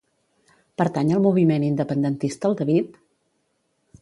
Pertany 0.81 1.11
al 1.17 1.21
moviment 1.25 1.67
independentista 1.69 2.51
el 2.51 2.59
David? 2.63 2.99